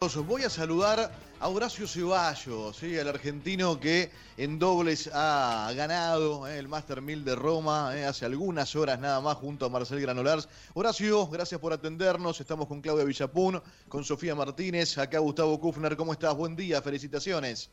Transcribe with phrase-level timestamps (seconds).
[0.00, 2.98] Voy a saludar a Horacio Ceballos, ¿sí?
[2.98, 6.58] al argentino que en dobles ha ganado ¿eh?
[6.58, 8.06] el Master 1000 de Roma ¿eh?
[8.06, 10.48] hace algunas horas nada más junto a Marcel Granolars.
[10.72, 12.40] Horacio, gracias por atendernos.
[12.40, 13.60] Estamos con Claudia Villapun,
[13.90, 15.94] con Sofía Martínez, acá Gustavo Kufner.
[15.98, 16.34] ¿Cómo estás?
[16.34, 17.70] Buen día, felicitaciones.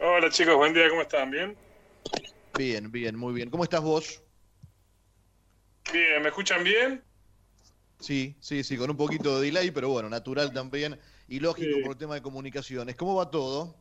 [0.00, 1.30] Hola chicos, buen día, ¿cómo están?
[1.30, 1.56] ¿Bien?
[2.58, 3.50] Bien, bien, muy bien.
[3.50, 4.20] ¿Cómo estás vos?
[5.92, 7.04] Bien, ¿me escuchan bien?
[7.98, 10.98] Sí, sí, sí, con un poquito de delay, pero bueno, natural también
[11.28, 12.94] y lógico por el tema de comunicaciones.
[12.94, 13.74] ¿Cómo va todo?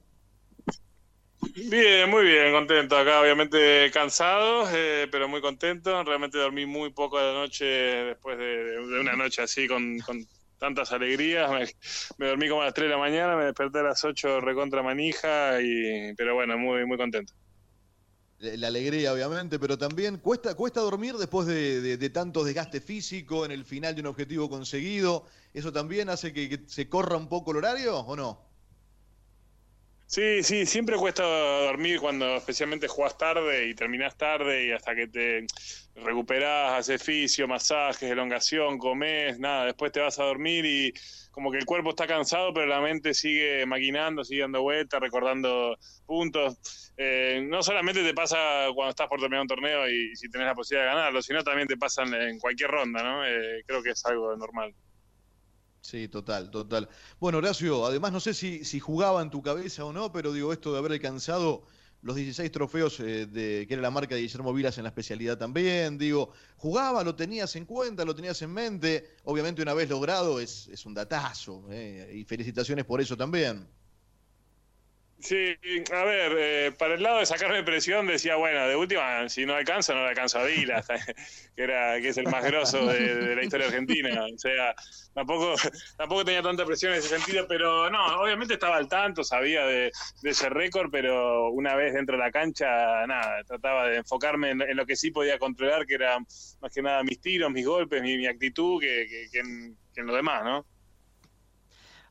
[1.70, 2.98] Bien, muy bien, contento.
[2.98, 6.04] Acá obviamente cansado, eh, pero muy contento.
[6.04, 9.98] Realmente dormí muy poco de la noche después de, una noche así con,
[10.58, 11.52] tantas alegrías.
[12.18, 14.82] Me, dormí como a las 3 de la mañana, me desperté a las 8 recontra
[14.82, 17.34] manija, y, pero bueno, muy, muy contento
[18.58, 23.66] la alegría, obviamente, pero también cuesta, cuesta dormir después de, tanto desgaste físico en el
[23.66, 25.26] final de un objetivo conseguido.
[25.54, 28.55] ¿Eso también hace que, se corra un poco el horario o no?
[30.08, 35.08] Sí, sí, siempre cuesta dormir cuando especialmente jugás tarde y terminás tarde y hasta que
[35.08, 35.48] te
[35.96, 40.94] recuperás, haces fisio, masajes, elongación, comes, nada, después te vas a dormir y
[41.32, 45.76] como que el cuerpo está cansado, pero la mente sigue maquinando, sigue dando vueltas, recordando
[46.06, 46.94] puntos.
[46.98, 50.56] Eh, no solamente te pasa cuando estás por terminar un torneo y, si tenés la
[50.56, 53.26] posibilidad de ganarlo, sino también te pasa en, cualquier ronda, ¿no?
[53.26, 54.74] Eh, creo que es algo normal.
[55.86, 56.90] Sí, total, total.
[57.20, 60.52] Bueno, Horacio, además no sé si, si jugaba en tu cabeza o no, pero digo,
[60.52, 61.64] esto de haber alcanzado
[62.02, 65.38] los 16 trofeos eh, de que era la marca de Guillermo Vilas en la especialidad
[65.38, 66.00] también.
[66.00, 69.16] Digo, jugaba, lo tenías en cuenta, lo tenías en mente.
[69.26, 71.66] Obviamente, una vez logrado, es, es un datazo.
[71.70, 73.68] Eh, y felicitaciones por eso también.
[75.26, 75.58] Sí,
[75.92, 79.56] a ver, eh, para el lado de sacarme presión decía, bueno, de última, si no
[79.56, 80.86] alcanza, no le alcanza a Vilas,
[81.56, 84.24] que, era, que es el más grosso de, la historia argentina.
[84.24, 84.76] O sea,
[85.16, 85.56] tampoco,
[85.98, 89.92] tampoco tenía tanta presión en ese sentido, pero no, obviamente estaba al tanto, sabía de,
[90.22, 92.68] ese récord, pero una vez dentro de la cancha,
[93.08, 97.02] nada, trataba de enfocarme en, lo que sí podía controlar, que era más que nada
[97.02, 100.68] mis tiros, mis golpes, mi, actitud, que, que en lo demás, ¿no?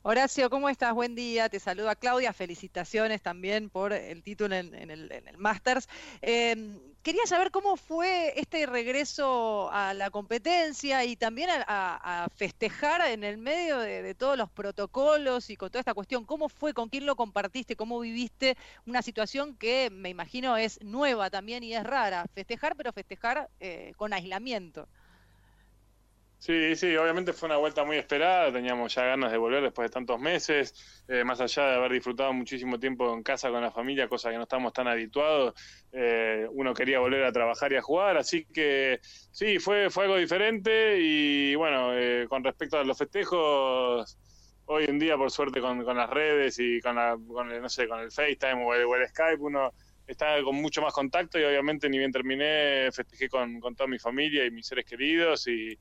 [0.07, 0.93] Horacio, ¿cómo estás?
[0.93, 5.89] Buen día, te saluda Claudia, felicitaciones también por el título en, el, Masters.
[6.21, 13.25] Em, quería saber cómo fue este regreso a la competencia y también a, festejar en
[13.25, 16.27] el medio de, todos los protocolos y con toda esta cuestión.
[16.27, 16.75] ¿Cómo fue?
[16.75, 17.75] ¿Con quién lo compartiste?
[17.75, 22.27] ¿Cómo viviste una situación que me imagino es nueva también y es rara?
[22.35, 24.87] Festejar, pero festejar eh, con aislamiento.
[26.45, 29.95] Sí, sí, obviamente fue una vuelta muy esperada, teníamos ya ganas de volver después de
[29.95, 34.09] tantos meses, eh, más allá de haber disfrutado muchísimo tiempo en casa con la familia,
[34.09, 35.55] cosa que no estamos tan habituados,
[35.91, 40.19] eh, uno quería volver a trabajar y a jugar, así que sí, fue, fue algo
[40.19, 44.19] diferente y bueno, eh, con respecto a los festejos,
[44.67, 47.89] hoy en día por suerte con, las redes y con, la, con el, no sé,
[47.89, 49.73] con el FaceTime o el, Skype, uno
[50.07, 53.99] está con mucho más contacto y obviamente ni bien terminé, festejé con, con toda mi
[53.99, 55.79] familia y mis seres queridos y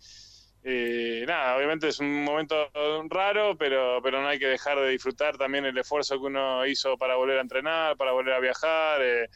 [0.65, 2.55] eh, nada, obviamente es un momento
[3.09, 6.97] raro, pero, pero no hay que dejar de disfrutar también el esfuerzo que uno hizo
[6.97, 9.01] para volver a entrenar, para volver a viajar.
[9.01, 9.27] Eh,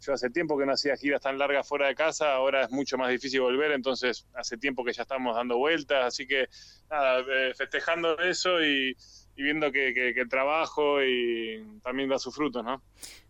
[0.00, 2.98] yo hace tiempo que no hacía giras tan largas fuera de casa, ahora es mucho
[2.98, 6.48] más difícil volver, entonces hace tiempo que ya estamos dando vueltas, así que
[6.90, 8.94] nada, eh, festejando eso y,
[9.34, 12.82] viendo que, que, que, el trabajo y también da sus frutos, ¿no?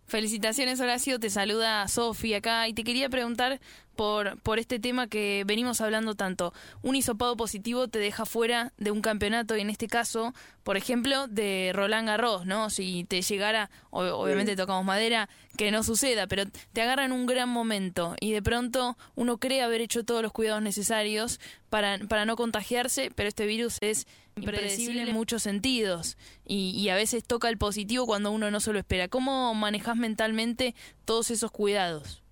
[0.07, 3.59] Felicitaciones Horacio, te saluda Sofi acá y te quería preguntar
[3.95, 6.53] por, por este tema que venimos hablando tanto.
[6.83, 11.27] Un hisopado positivo te deja fuera de un campeonato y en este caso, por ejemplo,
[11.29, 12.71] de Roland Garros, ¿no?
[12.71, 17.49] Si te llegara, obviamente tocamos madera, que no suceda, pero te agarra en un gran
[17.49, 21.41] momento y de pronto uno cree haber hecho todos los cuidados necesarios
[21.71, 26.97] para, para no contagiarse, pero este virus es impredecible en muchos sentidos y, y, a
[26.97, 29.07] veces toca el positivo cuando uno no se lo espera.
[29.07, 30.75] ¿Cómo manejas mentalmente
[31.05, 32.25] todos esos cuidados?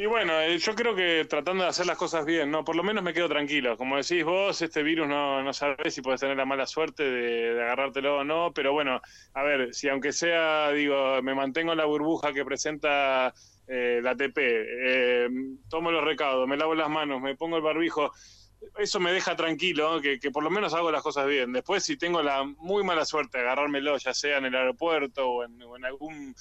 [0.00, 2.64] Y bueno, eh, yo creo que tratando de hacer las cosas bien, ¿no?
[2.64, 3.76] Por lo menos me quedo tranquilo.
[3.76, 7.62] Como decís vos, este virus no, no sabes si puedes tener la mala suerte de,
[7.62, 9.02] agarrártelo o no, pero bueno,
[9.34, 13.34] a ver, si aunque sea, digo, me mantengo en la burbuja que presenta
[13.66, 15.28] eh, la TP, eh,
[15.68, 18.10] tomo los recados, me lavo las manos, me pongo el barbijo,
[18.78, 21.52] eso me deja tranquilo, que, que, por lo menos hago las cosas bien.
[21.52, 25.44] Después, si tengo la muy mala suerte de agarrármelo, ya sea en el aeropuerto o
[25.44, 26.34] en, algún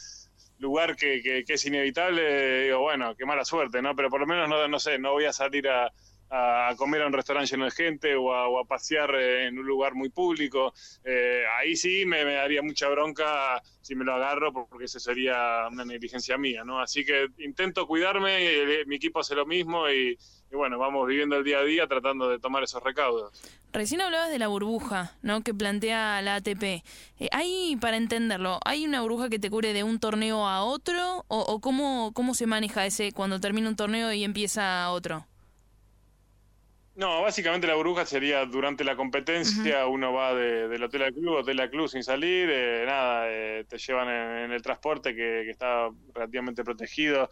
[0.59, 3.95] lugar que, que, es inevitable, digo, bueno, qué mala suerte, ¿no?
[3.95, 5.91] Pero por lo menos, no, no sé, no voy a salir a,
[6.31, 10.09] a comer a un restaurante lleno de gente o a, pasear en un lugar muy
[10.09, 10.73] público.
[11.03, 15.85] Eh, ahí sí me, daría mucha bronca si me lo agarro porque eso sería una
[15.85, 16.79] negligencia mía, ¿no?
[16.79, 20.17] Así que intento cuidarme, mi equipo hace lo mismo y,
[20.51, 23.33] bueno, vamos viviendo el día a día tratando de tomar esos recaudos.
[23.73, 25.41] Recién hablabas de la burbuja, ¿no?
[25.41, 26.63] Que plantea la ATP.
[26.63, 26.83] Eh,
[27.31, 31.25] ahí, para entenderlo, ¿hay una burbuja que te cubre de un torneo a otro?
[31.27, 35.25] ¿O, o cómo, cómo se maneja ese cuando termina un torneo y empieza otro?
[36.99, 41.61] No, básicamente la burbuja sería durante la competencia, uno va del hotel al club, hotel
[41.61, 46.61] al club sin salir, eh, nada, eh, te llevan en, el transporte que, está relativamente
[46.61, 47.29] protegido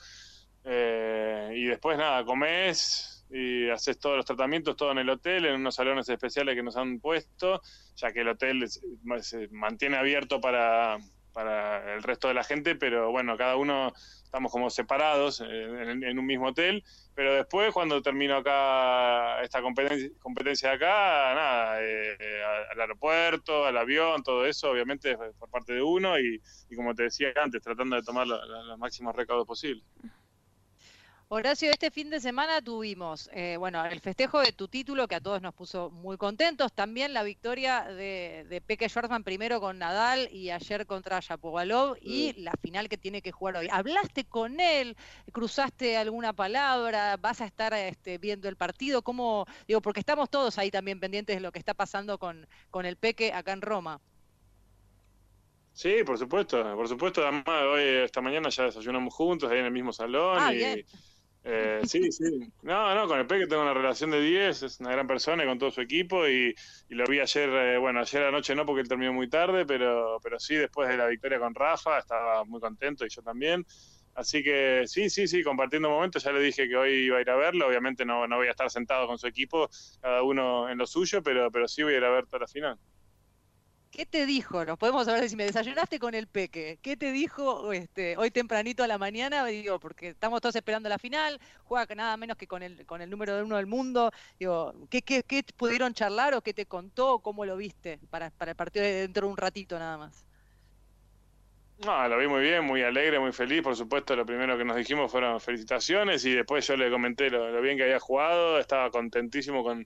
[0.64, 5.56] eh, y después nada, comes y haces todos los tratamientos, todo en el hotel, en
[5.56, 7.60] unos salones especiales que nos han puesto,
[7.98, 10.98] ya que el hotel se mantiene abierto para,
[11.38, 13.94] para el resto de la gente, pero bueno, cada uno
[14.24, 20.70] estamos como separados en, un mismo hotel, pero después cuando termino acá esta competencia, competencia
[20.70, 22.42] de acá, nada, eh,
[22.72, 26.42] al aeropuerto, al avión, todo eso, obviamente por parte de uno y,
[26.76, 29.86] como te decía antes, tratando de tomar los máximos recaudos posibles.
[31.30, 35.20] Horacio, este fin de semana tuvimos, eh, bueno, el festejo de tu título que a
[35.20, 40.30] todos nos puso muy contentos, también la victoria de, de Peque Schwarzman primero con Nadal
[40.32, 43.68] y ayer contra Shapovalov y la final que tiene que jugar hoy.
[43.70, 44.96] ¿Hablaste con él?
[45.34, 47.18] ¿Cruzaste alguna palabra?
[47.18, 49.02] ¿Vas a estar este, viendo el partido?
[49.02, 49.46] ¿Cómo?
[49.68, 52.96] Digo, porque estamos todos ahí también pendientes de lo que está pasando con, con el
[52.96, 54.00] Peque acá en Roma.
[55.74, 57.22] Sí, por supuesto, por supuesto.
[57.22, 60.38] Además, hoy, esta mañana ya desayunamos juntos ahí en el mismo salón.
[60.40, 60.86] Ah, y,
[61.50, 62.52] eh, sí, sí.
[62.62, 65.58] No, no, con el Peque tengo una relación de 10, es una gran persona con
[65.58, 66.54] todo su equipo y,
[66.90, 70.38] lo vi ayer, eh, bueno, ayer anoche no porque él terminó muy tarde, pero, pero
[70.40, 73.66] sí, después de la victoria con Rafa, estaba muy contento y yo también.
[74.14, 77.30] Así que sí, sí, sí, compartiendo momentos, ya le dije que hoy iba a ir
[77.30, 79.70] a verlo, obviamente no, no voy a estar sentado con su equipo,
[80.02, 82.48] cada uno en lo suyo, pero, pero sí voy a ir a ver toda la
[82.48, 82.78] final.
[83.92, 84.66] ¿Qué te dijo?
[84.66, 86.78] Nos podemos saber si me desayunaste con el peque.
[86.82, 89.46] ¿Qué te dijo este, hoy tempranito a la mañana?
[89.46, 93.10] Digo, porque estamos todos esperando la final, juega nada menos que con el, con el
[93.10, 94.12] número uno del mundo.
[94.40, 97.20] Digo, ¿qué, qué, qué pudieron charlar o qué te contó?
[97.20, 100.26] ¿Cómo lo viste para, para el partido de dentro de un ratito nada más?
[101.86, 103.62] No, lo vi muy bien, muy alegre, muy feliz.
[103.62, 107.62] Por supuesto, lo primero que nos dijimos fueron felicitaciones y después yo le comenté lo
[107.62, 108.60] bien que había jugado.
[108.60, 109.86] Estaba contentísimo con,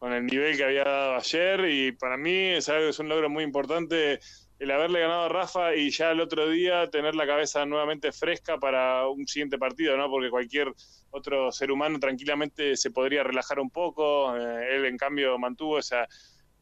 [0.00, 3.44] con el nivel que había dado ayer y para mí es es un logro muy
[3.44, 4.18] importante
[4.58, 8.58] el haberle ganado a Rafa y ya el otro día tener la cabeza nuevamente fresca
[8.58, 10.10] para un siguiente partido, ¿no?
[10.10, 10.72] Porque cualquier
[11.10, 16.08] otro ser humano tranquilamente se podría relajar un poco, eh, él en cambio mantuvo esa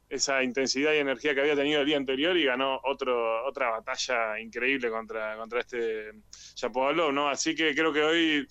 [0.08, 4.40] esa intensidad y energía que había tenido el día anterior y ganó otro, otra batalla
[4.40, 6.12] increíble contra, contra este
[6.54, 7.28] Chapovalov, ¿no?
[7.28, 8.46] Así que creo que hoy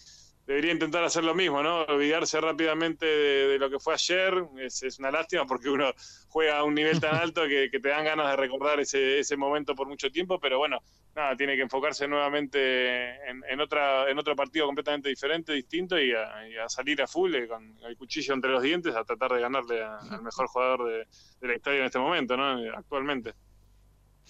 [0.48, 1.82] debería intentar hacer lo mismo, ¿no?
[1.82, 4.46] Olvidarse rápidamente de, lo que fue ayer.
[4.58, 5.92] Es, una lástima porque uno
[6.30, 9.76] juega a un nivel tan alto que, te dan ganas de recordar ese, ese, momento
[9.76, 10.80] por mucho tiempo, pero bueno,
[11.14, 16.70] nada, tiene que enfocarse nuevamente en, otra, en otro partido completamente diferente, distinto y a,
[16.70, 20.22] salir a full eh, con el cuchillo entre los dientes a tratar de ganarle al
[20.22, 21.08] mejor jugador de,
[21.42, 22.58] de la historia en este momento, ¿no?
[22.74, 23.34] Actualmente.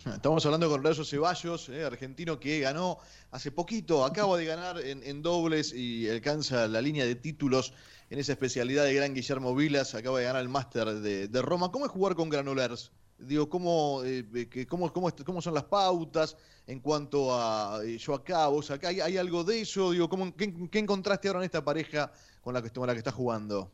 [0.06, 3.00] Estamos hablando con Horacio Ceballos, eh, argentino que ganó
[3.32, 7.74] hace poquito, acaba de ganar en, dobles y alcanza la línea de títulos
[8.10, 11.72] en esa especialidad de Gran Guillermo Vilas, acaba de ganar el máster de, Roma.
[11.72, 12.92] ¿Cómo es jugar con Granolers?
[13.18, 18.70] Digo, ¿cómo, eh, cómo, cómo, son las pautas en cuanto a eh, yo acá, vos
[18.70, 18.90] acá?
[18.90, 19.92] ¿Hay, algo de eso?
[19.92, 22.12] Digo, ¿cómo, qué, encontraste ahora en esta pareja
[22.42, 23.72] con la que, con la que estás jugando?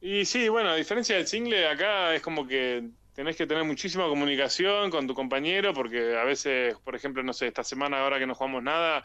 [0.00, 4.08] Y sí, bueno, a diferencia del single, acá es como que tenés que tener muchísima
[4.08, 8.26] comunicación con tu compañero, porque a veces, por ejemplo, no sé, esta semana ahora que
[8.26, 9.02] no jugamos nada,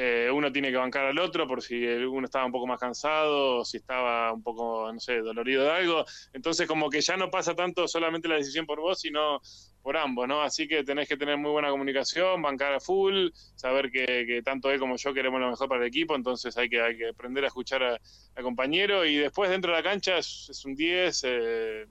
[0.00, 3.56] eh, uno tiene que bancar al otro por si uno estaba un poco más cansado
[3.56, 6.04] o si estaba un poco, no sé, dolorido de algo.
[6.32, 9.40] Entonces, como que ya no pasa tanto solamente la decisión por vos, sino
[9.82, 10.40] por ambos, ¿no?
[10.40, 14.78] Así que tenés que tener muy buena comunicación, bancar a full, saber que, tanto él
[14.78, 17.48] como yo queremos lo mejor para el equipo, entonces hay que, hay que aprender a
[17.48, 21.22] escuchar al compañero y después dentro de la cancha es, un 10.
[21.24, 21.86] Eh,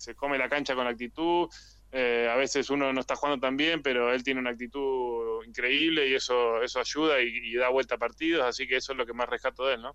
[0.00, 1.48] se come la cancha con actitud.
[1.92, 6.08] Eh, a veces uno no está jugando tan bien, pero él tiene una actitud increíble
[6.08, 9.12] y eso, eso ayuda y, da vuelta a partidos, así que eso es lo que
[9.12, 9.94] más rescato de él, ¿no?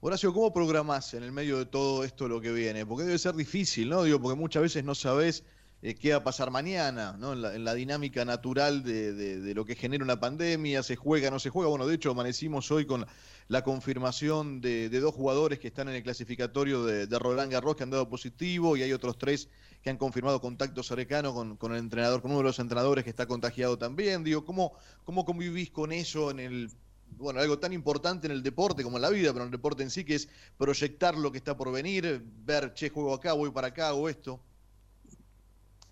[0.00, 2.84] Horacio, ¿cómo programás en el medio de todo esto lo que viene?
[2.84, 4.02] Porque debe ser difícil, ¿no?
[4.02, 5.44] Digo, porque muchas veces no sabes
[5.82, 7.32] eh, qué va a pasar mañana, ¿no?
[7.32, 11.70] En la, dinámica natural de, lo que genera una pandemia, se juega, no se juega.
[11.70, 13.04] Bueno, de hecho, amanecimos hoy con
[13.48, 17.90] la confirmación de, dos jugadores que están en el clasificatorio de, Roland Garros que han
[17.90, 19.48] dado positivo y hay otros tres
[19.82, 23.10] que han confirmado contacto cercano con, con el entrenador, con uno de los entrenadores que
[23.10, 24.22] está contagiado también.
[24.22, 26.70] Digo, ¿cómo, cómo convivís con eso en el
[27.18, 29.82] bueno, algo tan importante en el deporte como en la vida, pero en el deporte
[29.82, 33.50] en sí, que es proyectar lo que está por venir, ver, che, juego acá, voy
[33.50, 34.40] para acá, hago esto.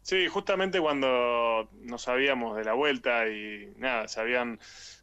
[0.02, 4.58] Sí, justamente cuando nos sabíamos de la vuelta y nada, se habían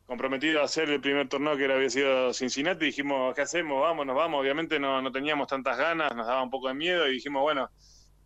[0.05, 3.81] comprometido a hacer el primer torneo que había sido Cincinnati, dijimos, ¿qué hacemos?
[3.81, 4.41] Vamos, nos vamos.
[4.41, 7.69] Obviamente no, no teníamos tantas ganas, nos daba un poco de miedo y dijimos, bueno,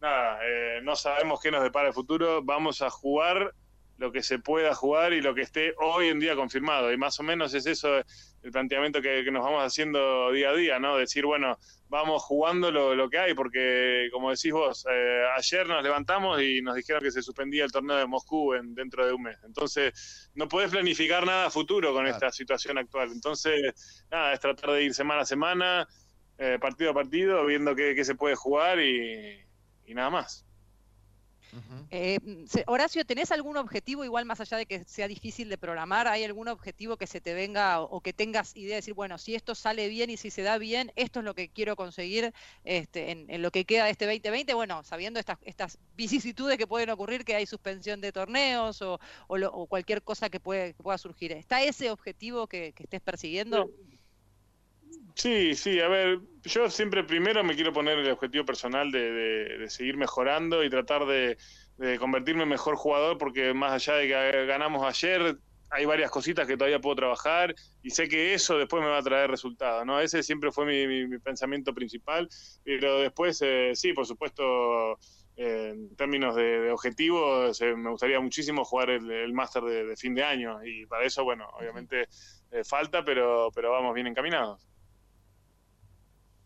[0.01, 3.53] nada, eh, no sabemos qué nos depara el futuro, vamos a jugar
[3.97, 6.91] lo que se pueda jugar y lo que esté hoy en día confirmado.
[6.91, 8.03] Y más o menos es eso
[8.43, 10.97] el planteamiento que, nos vamos haciendo día a día, ¿no?
[10.97, 11.57] Decir, bueno,
[11.89, 16.75] vamos jugando lo, que hay, porque como decís vos, eh, ayer nos levantamos y nos
[16.75, 19.37] dijeron que se suspendía el torneo de Moscú en, dentro de un mes.
[19.43, 23.11] Entonces, no podés planificar nada a futuro con esta situación actual.
[23.11, 25.87] Entonces, nada, es tratar de ir semana a semana,
[26.37, 29.45] eh, partido a partido, viendo qué, se puede jugar y
[29.87, 30.45] nada más.
[31.89, 32.19] Eh,
[32.67, 36.47] Horacio, ¿tenés algún objetivo, igual más allá de que sea difícil de programar, hay algún
[36.47, 39.87] objetivo que se te venga o, que tengas idea de decir, bueno, si esto sale
[39.89, 43.51] bien y si se da bien, esto es lo que quiero conseguir este, en, lo
[43.51, 44.53] que queda de este 2020?
[44.53, 48.99] Bueno, sabiendo estas, estas vicisitudes que pueden ocurrir, que hay suspensión de torneos o,
[49.67, 51.31] cualquier cosa que, puede, pueda surgir.
[51.31, 53.65] ¿Está ese objetivo que, estés persiguiendo?
[53.65, 54.00] Sí,
[55.21, 60.63] sí, a ver, yo siempre primero me quiero poner el objetivo personal de, seguir mejorando
[60.63, 61.37] y tratar de,
[61.99, 65.37] convertirme en mejor jugador, porque más allá de que ganamos ayer,
[65.69, 69.03] hay varias cositas que todavía puedo trabajar y sé que eso después me va a
[69.03, 69.99] traer resultados, ¿no?
[69.99, 72.27] Ese siempre fue mi, pensamiento principal,
[72.63, 74.97] pero después, eh, sí, por supuesto,
[75.37, 80.63] en términos de, objetivos, eh, me gustaría muchísimo jugar el, máster de, fin de año
[80.63, 82.07] y para eso, bueno, obviamente
[82.51, 84.70] eh, falta, pero, pero vamos bien encaminados.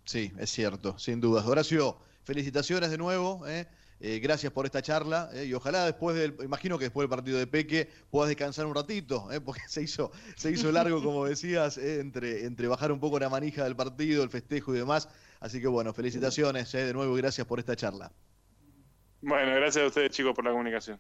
[0.06, 1.46] Sí, es cierto, sin dudas.
[1.46, 3.46] Horacio, felicitaciones de nuevo.
[3.48, 3.68] ¿eh?
[4.00, 5.46] Eh, gracias por esta charla ¿eh?
[5.46, 9.28] y ojalá después del, imagino que después del partido de Peque puedas descansar un ratito,
[9.44, 13.64] porque se hizo, se hizo largo, como decías, entre, entre bajar un poco la manija
[13.64, 15.10] del partido, el festejo y demás.
[15.40, 18.12] Así que bueno, felicitaciones de nuevo y gracias por esta charla.
[19.22, 21.00] Bueno, gracias a ustedes chicos por la comunicación.